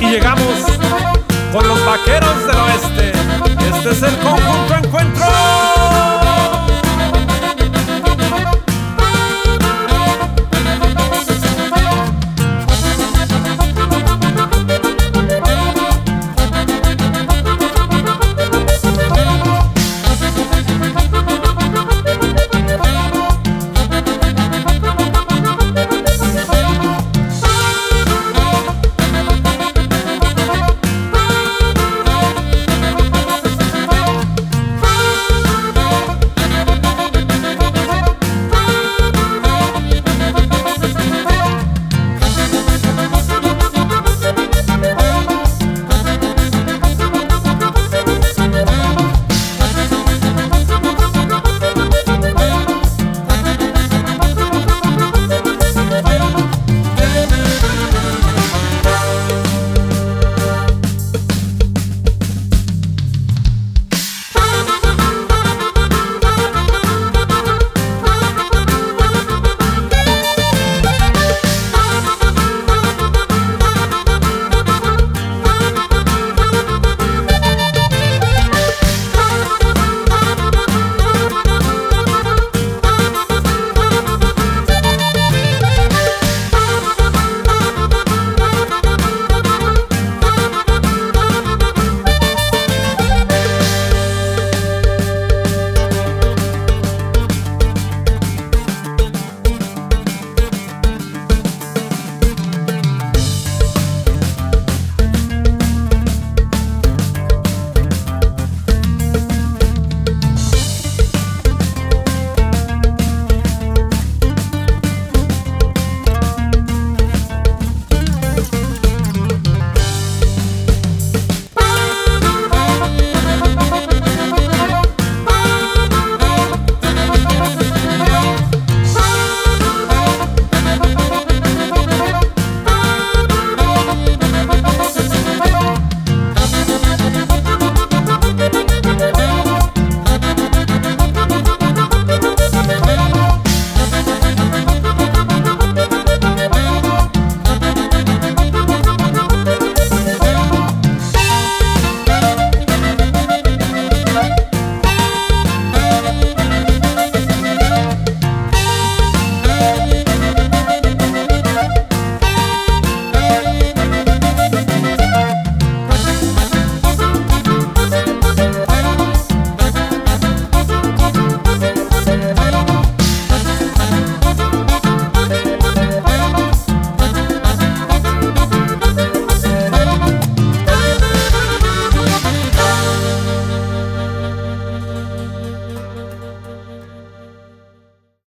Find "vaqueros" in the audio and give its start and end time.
1.84-2.46